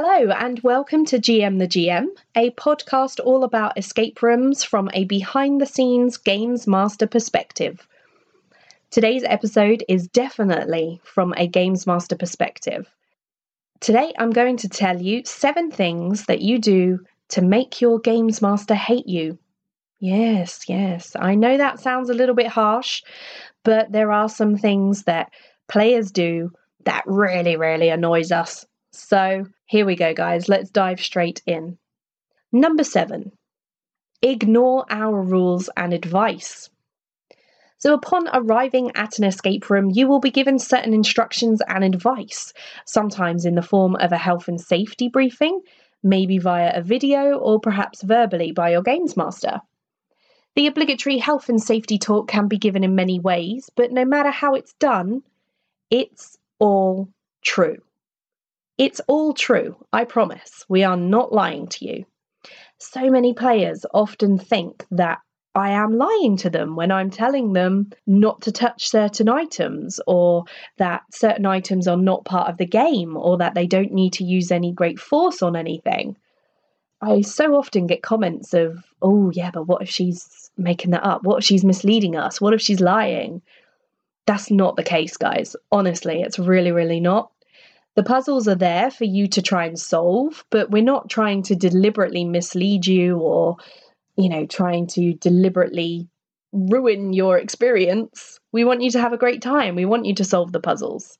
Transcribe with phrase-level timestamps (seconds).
[0.00, 2.06] Hello, and welcome to GM the GM,
[2.36, 7.84] a podcast all about escape rooms from a behind the scenes games master perspective.
[8.92, 12.88] Today's episode is definitely from a games master perspective.
[13.80, 18.40] Today, I'm going to tell you seven things that you do to make your games
[18.40, 19.36] master hate you.
[19.98, 23.02] Yes, yes, I know that sounds a little bit harsh,
[23.64, 25.32] but there are some things that
[25.66, 26.52] players do
[26.84, 28.64] that really, really annoys us.
[28.92, 30.48] So, here we go, guys.
[30.48, 31.78] Let's dive straight in.
[32.52, 33.32] Number seven,
[34.22, 36.70] ignore our rules and advice.
[37.78, 42.52] So, upon arriving at an escape room, you will be given certain instructions and advice,
[42.86, 45.60] sometimes in the form of a health and safety briefing,
[46.02, 49.60] maybe via a video, or perhaps verbally by your games master.
[50.56, 54.30] The obligatory health and safety talk can be given in many ways, but no matter
[54.30, 55.22] how it's done,
[55.90, 57.08] it's all
[57.42, 57.76] true.
[58.78, 60.64] It's all true, I promise.
[60.68, 62.04] We are not lying to you.
[62.78, 65.18] So many players often think that
[65.54, 70.44] I am lying to them when I'm telling them not to touch certain items or
[70.76, 74.24] that certain items are not part of the game or that they don't need to
[74.24, 76.16] use any great force on anything.
[77.00, 81.24] I so often get comments of, oh, yeah, but what if she's making that up?
[81.24, 82.40] What if she's misleading us?
[82.40, 83.42] What if she's lying?
[84.26, 85.56] That's not the case, guys.
[85.72, 87.32] Honestly, it's really, really not.
[87.98, 91.56] The puzzles are there for you to try and solve, but we're not trying to
[91.56, 93.56] deliberately mislead you or,
[94.16, 96.06] you know, trying to deliberately
[96.52, 98.38] ruin your experience.
[98.52, 99.74] We want you to have a great time.
[99.74, 101.18] We want you to solve the puzzles.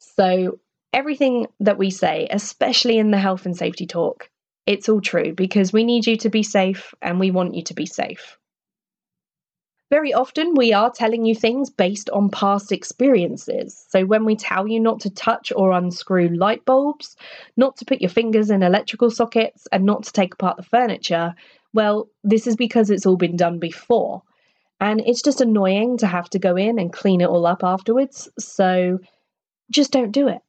[0.00, 0.58] So,
[0.92, 4.28] everything that we say, especially in the health and safety talk,
[4.66, 7.74] it's all true because we need you to be safe and we want you to
[7.74, 8.36] be safe.
[9.92, 13.84] Very often, we are telling you things based on past experiences.
[13.90, 17.14] So, when we tell you not to touch or unscrew light bulbs,
[17.58, 21.34] not to put your fingers in electrical sockets, and not to take apart the furniture,
[21.74, 24.22] well, this is because it's all been done before.
[24.80, 28.30] And it's just annoying to have to go in and clean it all up afterwards.
[28.38, 28.98] So,
[29.70, 30.40] just don't do it.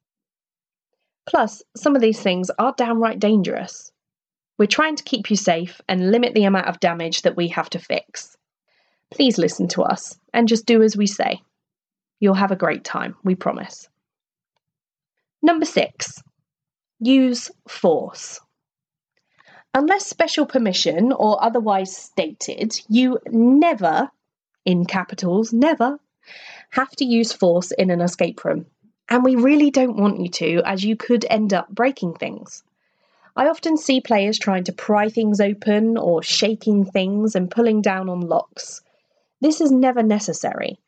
[1.26, 3.92] Plus, some of these things are downright dangerous.
[4.56, 7.68] We're trying to keep you safe and limit the amount of damage that we have
[7.68, 8.38] to fix.
[9.14, 11.40] Please listen to us and just do as we say.
[12.18, 13.88] You'll have a great time, we promise.
[15.40, 16.20] Number six,
[16.98, 18.40] use force.
[19.72, 24.10] Unless special permission or otherwise stated, you never,
[24.64, 26.00] in capitals, never,
[26.70, 28.66] have to use force in an escape room.
[29.08, 32.64] And we really don't want you to, as you could end up breaking things.
[33.36, 38.08] I often see players trying to pry things open or shaking things and pulling down
[38.08, 38.80] on locks.
[39.44, 40.80] This is never necessary.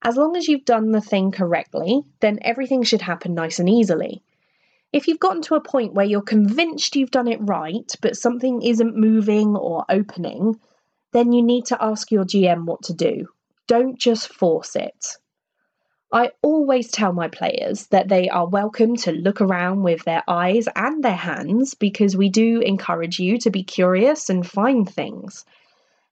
[0.00, 4.22] As long as you've done the thing correctly, then everything should happen nice and easily.
[4.92, 8.62] If you've gotten to a point where you're convinced you've done it right, but something
[8.62, 10.60] isn't moving or opening,
[11.10, 13.26] then you need to ask your GM what to do.
[13.66, 15.16] Don't just force it.
[16.12, 20.68] I always tell my players that they are welcome to look around with their eyes
[20.76, 25.44] and their hands because we do encourage you to be curious and find things.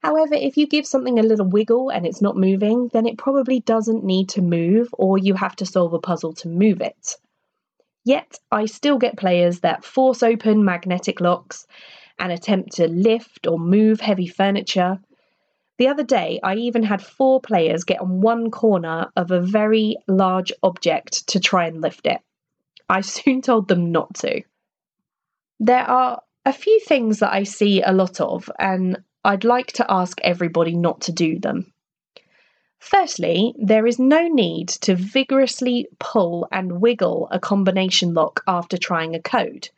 [0.03, 3.61] However, if you give something a little wiggle and it's not moving, then it probably
[3.61, 7.17] doesn't need to move or you have to solve a puzzle to move it.
[8.05, 11.69] Yet, I still get players that force open magnetic locks
[12.19, 14.99] and attempt to lift or move heavy furniture.
[15.79, 19.97] The other day, I even had four players get on one corner of a very
[20.09, 22.21] large object to try and lift it.
[22.89, 24.43] I soon told them not to.
[25.61, 29.87] There are a few things that I see a lot of, and I'd like to
[29.89, 31.73] ask everybody not to do them.
[32.81, 39.15] Firstly, there is no need to vigorously pull and wiggle a combination lock after trying
[39.15, 39.69] a code.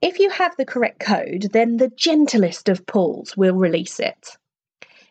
[0.00, 4.38] If you have the correct code, then the gentlest of pulls will release it.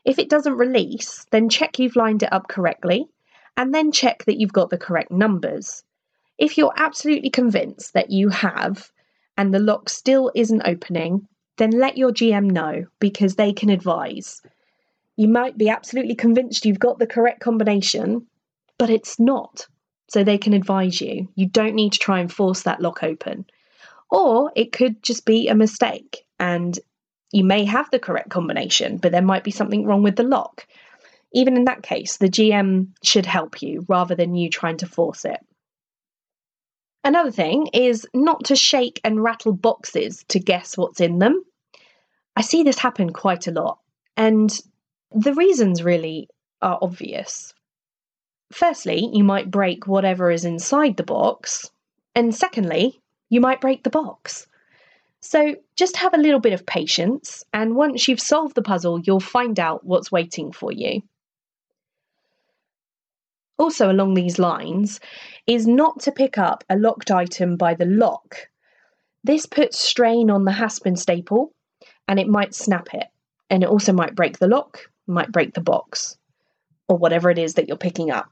[0.04, 3.08] If it doesn't release, then check you've lined it up correctly
[3.56, 5.84] and then check that you've got the correct numbers.
[6.38, 8.92] If you're absolutely convinced that you have
[9.38, 11.28] and the lock still isn't opening,
[11.58, 14.42] then let your GM know because they can advise.
[15.16, 18.28] You might be absolutely convinced you've got the correct combination,
[18.78, 19.68] but it's not.
[20.10, 21.28] So they can advise you.
[21.36, 23.46] You don't need to try and force that lock open.
[24.10, 26.80] Or it could just be a mistake and
[27.32, 30.66] you may have the correct combination, but there might be something wrong with the lock.
[31.34, 35.26] Even in that case, the GM should help you rather than you trying to force
[35.26, 35.40] it.
[37.08, 41.42] Another thing is not to shake and rattle boxes to guess what's in them.
[42.36, 43.80] I see this happen quite a lot,
[44.18, 44.52] and
[45.16, 46.28] the reasons really
[46.62, 47.54] are obvious.
[48.52, 51.72] Firstly, you might break whatever is inside the box,
[52.14, 53.00] and secondly,
[53.30, 54.46] You might break the box.
[55.22, 59.22] So just have a little bit of patience, and once you've solved the puzzle, you'll
[59.22, 61.04] find out what's waiting for you.
[63.58, 65.00] Also, along these lines,
[65.48, 68.38] is not to pick up a locked item by the lock.
[69.24, 71.54] This puts strain on the hasp and staple
[72.08, 73.08] and it might snap it.
[73.50, 76.18] And it also might break the lock, might break the box,
[76.88, 78.30] or whatever it is that you're picking up.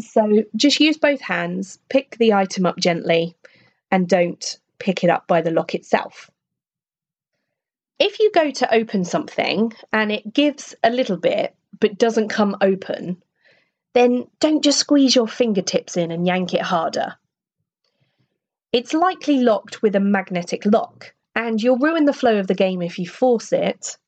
[0.00, 3.36] So just use both hands, pick the item up gently,
[3.90, 6.30] and don't pick it up by the lock itself.
[7.98, 12.56] If you go to open something and it gives a little bit but doesn't come
[12.60, 13.22] open,
[13.94, 17.16] then don't just squeeze your fingertips in and yank it harder.
[18.72, 22.80] It's likely locked with a magnetic lock, and you'll ruin the flow of the game
[22.80, 23.98] if you force it.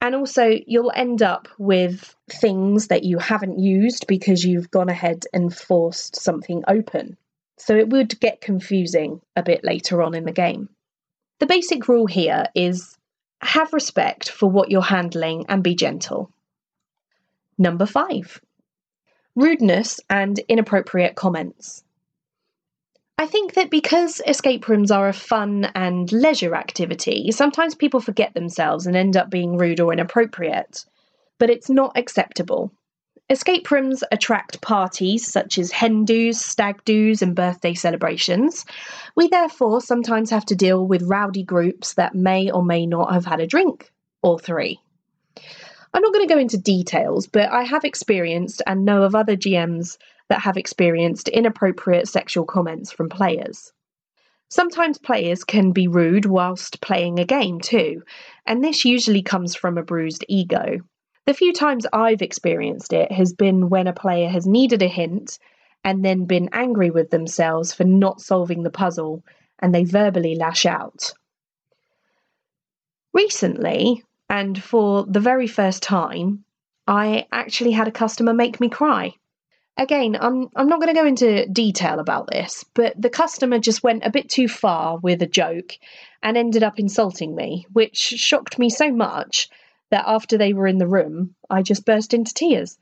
[0.00, 5.26] And also, you'll end up with things that you haven't used because you've gone ahead
[5.32, 7.18] and forced something open.
[7.58, 10.70] So it would get confusing a bit later on in the game.
[11.38, 12.96] The basic rule here is
[13.42, 16.30] have respect for what you're handling and be gentle.
[17.58, 18.40] Number five,
[19.36, 21.84] rudeness and inappropriate comments.
[23.18, 28.32] I think that because escape rooms are a fun and leisure activity, sometimes people forget
[28.32, 30.86] themselves and end up being rude or inappropriate.
[31.38, 32.72] But it's not acceptable.
[33.28, 38.64] Escape rooms attract parties such as hen do's, stag do's, and birthday celebrations.
[39.14, 43.26] We therefore sometimes have to deal with rowdy groups that may or may not have
[43.26, 43.92] had a drink
[44.22, 44.80] or three.
[45.92, 49.36] I'm not going to go into details, but I have experienced and know of other
[49.36, 49.98] GMs
[50.28, 53.72] that have experienced inappropriate sexual comments from players.
[54.48, 58.02] Sometimes players can be rude whilst playing a game too,
[58.46, 60.78] and this usually comes from a bruised ego.
[61.26, 65.38] The few times I've experienced it has been when a player has needed a hint
[65.84, 69.24] and then been angry with themselves for not solving the puzzle
[69.60, 71.12] and they verbally lash out.
[73.12, 76.44] Recently, and for the very first time,
[76.86, 79.14] I actually had a customer make me cry.
[79.76, 83.82] Again, I'm I'm not going to go into detail about this, but the customer just
[83.82, 85.72] went a bit too far with a joke
[86.22, 89.48] and ended up insulting me, which shocked me so much
[89.90, 92.78] that after they were in the room, I just burst into tears.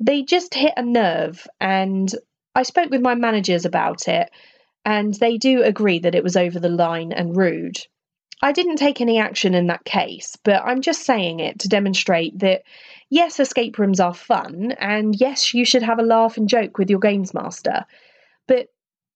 [0.00, 2.10] They just hit a nerve and
[2.54, 4.30] I spoke with my managers about it
[4.84, 7.78] and they do agree that it was over the line and rude.
[8.42, 12.38] I didn't take any action in that case, but I'm just saying it to demonstrate
[12.40, 12.62] that
[13.10, 16.90] yes, escape rooms are fun, and yes, you should have a laugh and joke with
[16.90, 17.84] your games master,
[18.46, 18.68] but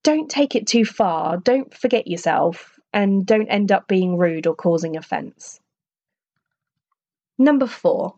[0.03, 4.55] don't take it too far, don't forget yourself, and don't end up being rude or
[4.55, 5.59] causing offence.
[7.37, 8.15] Number four,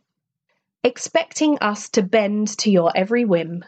[0.84, 3.64] expecting us to bend to your every whim.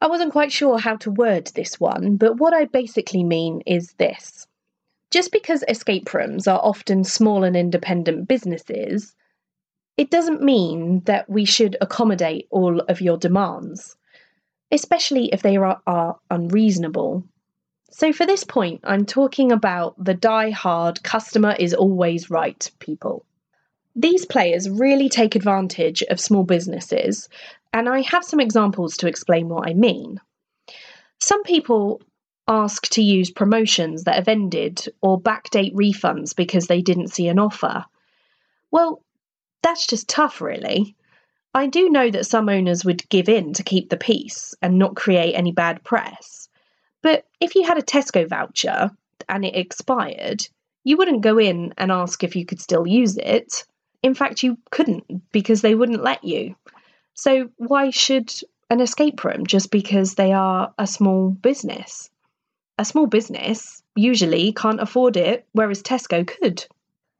[0.00, 3.92] I wasn't quite sure how to word this one, but what I basically mean is
[3.92, 4.47] this.
[5.10, 9.14] Just because escape rooms are often small and independent businesses,
[9.96, 13.96] it doesn't mean that we should accommodate all of your demands,
[14.70, 17.24] especially if they are, are unreasonable.
[17.90, 23.24] So, for this point, I'm talking about the die hard customer is always right people.
[23.96, 27.28] These players really take advantage of small businesses,
[27.72, 30.20] and I have some examples to explain what I mean.
[31.18, 32.02] Some people
[32.48, 37.38] ask to use promotions that have ended or backdate refunds because they didn't see an
[37.38, 37.84] offer.
[38.70, 39.02] Well,
[39.62, 40.96] that's just tough, really.
[41.54, 44.96] I do know that some owners would give in to keep the peace and not
[44.96, 46.48] create any bad press.
[47.02, 48.90] But if you had a Tesco voucher
[49.28, 50.46] and it expired,
[50.84, 53.64] you wouldn't go in and ask if you could still use it.
[54.02, 56.54] In fact, you couldn't because they wouldn't let you.
[57.14, 58.32] So, why should
[58.70, 62.10] an escape room just because they are a small business?
[62.80, 66.64] A small business usually can't afford it, whereas Tesco could.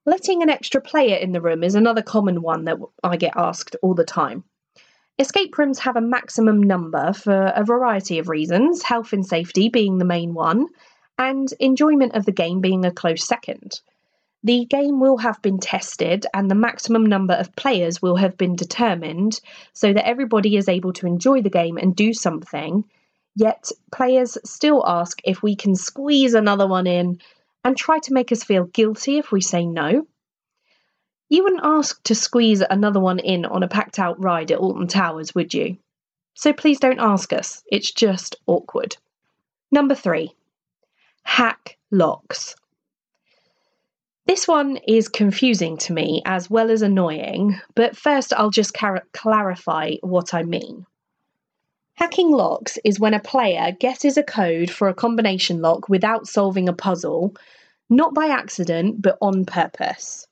[0.07, 3.75] Letting an extra player in the room is another common one that I get asked
[3.83, 4.45] all the time.
[5.19, 9.99] Escape rooms have a maximum number for a variety of reasons, health and safety being
[9.99, 10.69] the main one,
[11.19, 13.81] and enjoyment of the game being a close second.
[14.45, 18.55] The game will have been tested and the maximum number of players will have been
[18.55, 19.41] determined
[19.73, 22.85] so that everybody is able to enjoy the game and do something
[23.35, 27.21] Yet players still ask if we can squeeze another one in
[27.65, 30.07] and try to make us feel guilty if we say no.
[31.29, 34.89] You wouldn't ask to squeeze another one in on a packed out ride at Alton
[34.89, 35.77] Towers, would you?
[36.35, 38.97] So please don't ask us, it's just awkward.
[39.71, 40.35] Number three,
[41.25, 42.55] hack locks.
[44.27, 49.05] This one is confusing to me as well as annoying, but first I'll just car-
[49.13, 50.87] clarify what I mean.
[51.99, 56.69] Hacking locks is when a player guesses a code for a combination lock without solving
[56.69, 57.35] a puzzle,
[57.91, 60.25] not by accident, but on purpose.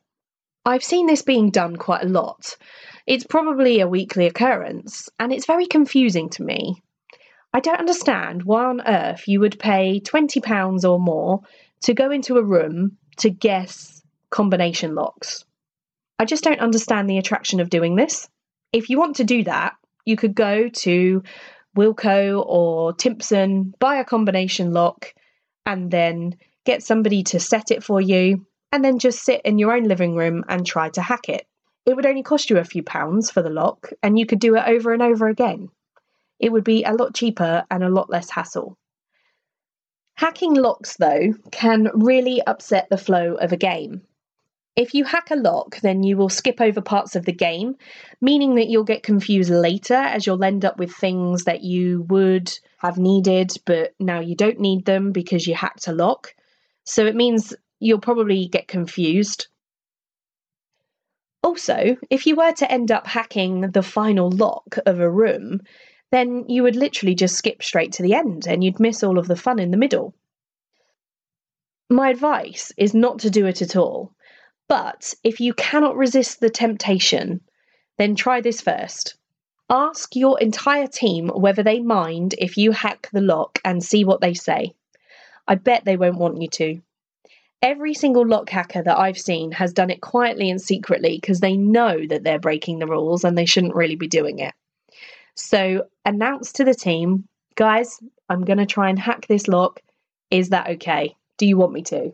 [0.65, 2.57] I've seen this being done quite a lot.
[3.05, 6.85] It's probably a weekly occurrence, and it's very confusing to me.
[7.53, 11.41] I don't understand why on earth you would pay £20 or more
[11.83, 15.45] to go into a room to guess combination locks.
[16.21, 18.29] I just don't understand the attraction of doing this.
[18.73, 21.23] If you want to do that, you could go to
[21.77, 25.13] Wilko or Timpson, buy a combination lock,
[25.65, 29.73] and then get somebody to set it for you, and then just sit in your
[29.73, 31.47] own living room and try to hack it.
[31.85, 34.57] It would only cost you a few pounds for the lock, and you could do
[34.57, 35.69] it over and over again.
[36.41, 38.77] It would be a lot cheaper and a lot less hassle.
[40.17, 44.03] Hacking locks, though, can really upset the flow of a game.
[44.77, 47.77] If you hack a lock, then you will skip over parts of the game,
[48.21, 52.53] meaning that you'll get confused later as you'll end up with things that you would
[52.79, 56.35] have needed, but now you don't need them because you hacked a lock.
[56.85, 59.49] So it means you'll probably get confused.
[61.43, 65.63] Also, if you were to end up hacking the final lock of a room,
[66.13, 69.27] then you would literally just skip straight to the end and you'd miss all of
[69.27, 70.15] the fun in the middle.
[71.89, 74.13] My advice is not to do it at all.
[74.69, 77.41] But if you cannot resist the temptation,
[77.99, 79.17] then try this first.
[79.71, 84.21] Ask your entire team whether they mind if you hack the lock and see what
[84.21, 84.75] they say.
[85.49, 86.81] I bet they won't want you to.
[87.63, 91.57] Every single lock hacker that I've seen has done it quietly and secretly because they
[91.57, 94.55] know that they're breaking the rules and they shouldn't really be doing it.
[95.35, 99.81] So announce to the team, guys, I'm going to try and hack this lock.
[100.31, 101.17] Is that okay?
[101.39, 102.13] Do you want me to?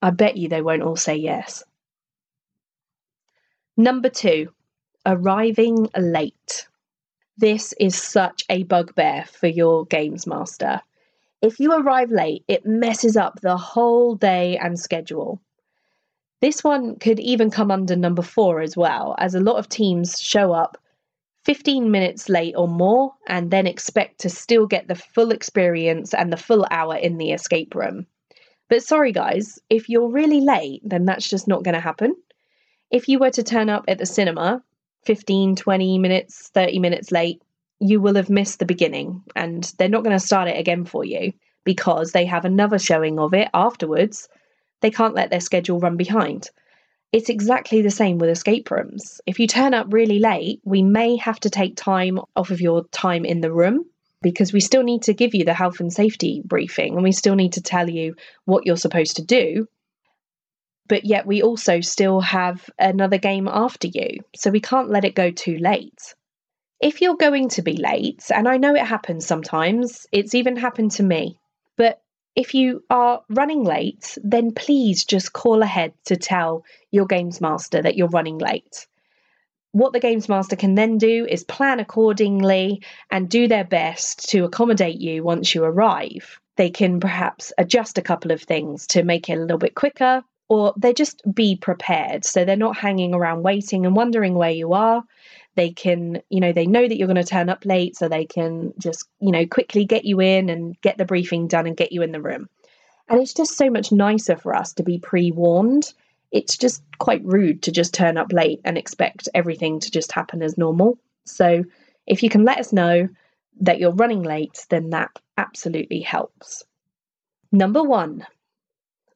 [0.00, 1.64] I bet you they won't all say yes.
[3.76, 4.52] Number two,
[5.06, 6.66] arriving late.
[7.36, 10.80] This is such a bugbear for your games master.
[11.40, 15.40] If you arrive late, it messes up the whole day and schedule.
[16.40, 20.20] This one could even come under number four as well, as a lot of teams
[20.20, 20.78] show up
[21.44, 26.32] 15 minutes late or more and then expect to still get the full experience and
[26.32, 28.06] the full hour in the escape room.
[28.68, 32.14] But sorry, guys, if you're really late, then that's just not going to happen.
[32.90, 34.62] If you were to turn up at the cinema
[35.04, 37.42] 15, 20 minutes, 30 minutes late,
[37.80, 41.04] you will have missed the beginning and they're not going to start it again for
[41.04, 41.32] you
[41.64, 44.28] because they have another showing of it afterwards.
[44.80, 46.50] They can't let their schedule run behind.
[47.12, 49.20] It's exactly the same with escape rooms.
[49.26, 52.84] If you turn up really late, we may have to take time off of your
[52.88, 53.86] time in the room
[54.22, 57.34] because we still need to give you the health and safety briefing and we still
[57.34, 59.68] need to tell you what you're supposed to do.
[60.88, 65.14] But yet, we also still have another game after you, so we can't let it
[65.14, 66.14] go too late.
[66.80, 70.92] If you're going to be late, and I know it happens sometimes, it's even happened
[70.92, 71.38] to me,
[71.76, 72.00] but
[72.34, 77.82] if you are running late, then please just call ahead to tell your games master
[77.82, 78.86] that you're running late.
[79.78, 82.82] What the Games Master can then do is plan accordingly
[83.12, 86.40] and do their best to accommodate you once you arrive.
[86.56, 90.24] They can perhaps adjust a couple of things to make it a little bit quicker,
[90.48, 94.72] or they just be prepared so they're not hanging around waiting and wondering where you
[94.72, 95.04] are.
[95.54, 98.24] They can, you know, they know that you're going to turn up late, so they
[98.24, 101.92] can just, you know, quickly get you in and get the briefing done and get
[101.92, 102.48] you in the room.
[103.08, 105.94] And it's just so much nicer for us to be pre warned
[106.30, 110.42] it's just quite rude to just turn up late and expect everything to just happen
[110.42, 110.98] as normal.
[111.24, 111.64] So
[112.06, 113.08] if you can let us know
[113.60, 116.64] that you're running late, then that absolutely helps.
[117.50, 118.26] Number one,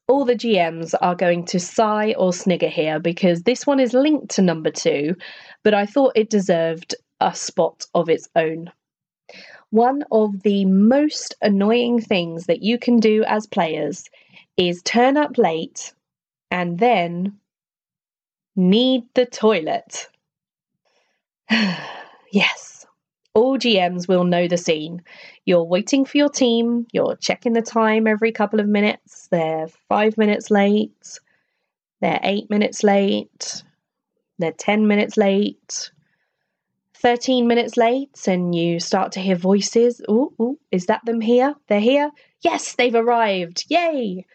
[0.08, 4.34] all the GMs are going to sigh or snigger here because this one is linked
[4.34, 5.14] to number two,
[5.62, 8.70] but I thought it deserved a spot of its own.
[9.70, 14.04] One of the most annoying things that you can do as players
[14.56, 15.94] is turn up late
[16.52, 17.38] and then
[18.54, 20.08] need the toilet.
[22.30, 22.86] yes,
[23.34, 25.02] all GMs will know the scene.
[25.46, 30.18] You're waiting for your team, you're checking the time every couple of minutes, they're five
[30.18, 31.18] minutes late,
[32.02, 33.64] they're eight minutes late,
[34.38, 35.90] they're 10 minutes late.
[36.94, 40.00] 13 minutes late and you start to hear voices.
[40.08, 41.54] Oh, ooh, is that them here?
[41.66, 42.10] They're here?
[42.42, 43.64] Yes, they've arrived.
[43.68, 44.26] Yay!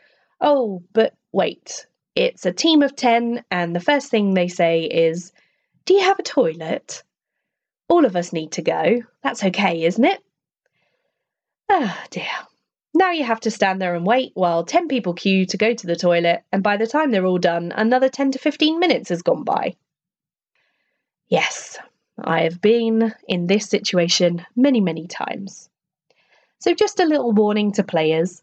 [0.41, 1.86] Oh, but wait,
[2.17, 5.31] it's a team of 10, and the first thing they say is,
[5.85, 7.03] Do you have a toilet?
[7.89, 9.03] All of us need to go.
[9.21, 10.19] That's okay, isn't it?
[11.69, 12.25] Ah, oh, dear.
[12.95, 15.85] Now you have to stand there and wait while 10 people queue to go to
[15.85, 19.21] the toilet, and by the time they're all done, another 10 to 15 minutes has
[19.21, 19.75] gone by.
[21.27, 21.77] Yes,
[22.19, 25.69] I have been in this situation many, many times.
[26.57, 28.41] So, just a little warning to players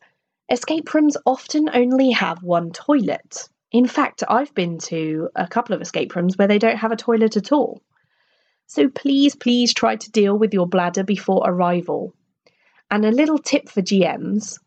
[0.49, 3.49] escape rooms often only have one toilet.
[3.75, 6.97] In fact, I've been to a couple of escape rooms where they don't have a
[6.97, 7.83] toilet at all.
[8.67, 12.15] So, please, please try to deal with your bladder before arrival.
[12.91, 14.59] And a little tip for GMs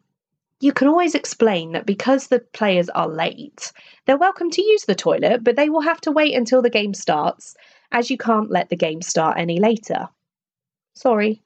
[0.59, 3.71] you can always explain that because the players are late,
[4.05, 6.93] they're welcome to use the toilet, but they will have to wait until the game
[6.93, 7.55] starts,
[7.91, 10.09] as you can't let the game start any later.
[10.95, 11.43] Sorry.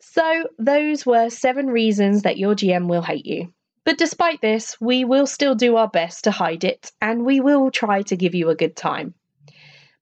[0.00, 3.52] So, those were seven reasons that your GM will hate you.
[3.86, 7.70] But despite this, we will still do our best to hide it and we will
[7.70, 9.14] try to give you a good time.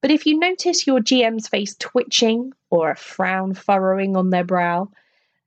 [0.00, 4.88] But if you notice your GM's face twitching or a frown furrowing on their brow,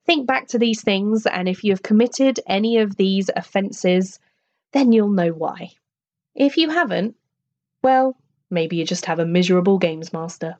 [0.05, 4.19] think back to these things, and if you have committed any of these offences,
[4.71, 5.71] then you'll know why.
[6.35, 7.15] If you haven't,
[7.81, 8.15] well,
[8.51, 10.57] maybe you just have a miserable games master.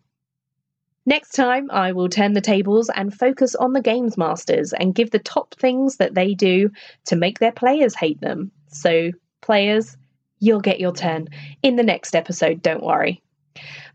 [1.08, 5.10] Next time, I will turn the tables and focus on the games masters and give
[5.10, 6.70] the top things that they do
[7.06, 8.52] to make their players hate them.
[8.68, 9.12] So,
[9.42, 9.96] players,
[10.40, 11.30] you'll get your turn
[11.64, 13.22] in the next episode, don't worry.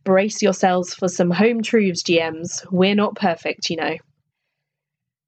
[0.04, 2.64] Brace yourselves for some home truths, GMs.
[2.73, 3.97] We're not perfect, you know.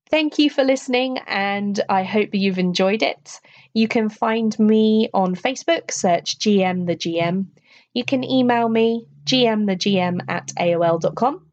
[0.08, 3.40] Thank you for listening, and I hope you've enjoyed it.
[3.74, 7.44] You can find me on Facebook, search GM the GM.
[7.92, 11.43] You can email me, gmthegm at aol.com.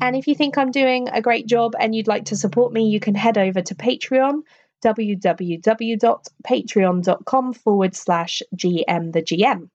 [0.00, 2.88] And if you think I'm doing a great job and you'd like to support me,
[2.88, 4.40] you can head over to Patreon,
[4.82, 9.68] www.patreon.com forward slash GM the GM.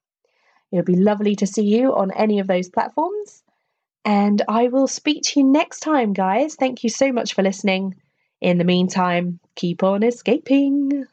[0.71, 3.43] It would be lovely to see you on any of those platforms.
[4.03, 6.55] And I will speak to you next time, guys.
[6.55, 7.95] Thank you so much for listening.
[8.41, 11.05] In the meantime, keep on escaping.